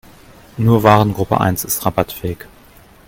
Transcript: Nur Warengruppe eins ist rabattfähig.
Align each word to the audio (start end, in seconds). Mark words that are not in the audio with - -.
Nur 0.57 0.81
Warengruppe 0.81 1.39
eins 1.39 1.63
ist 1.63 1.85
rabattfähig. 1.85 2.47